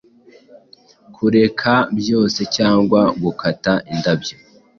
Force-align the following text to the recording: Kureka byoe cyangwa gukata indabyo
Kureka 1.15 1.71
byoe 1.97 2.43
cyangwa 2.55 3.01
gukata 3.21 3.73
indabyo 3.91 4.35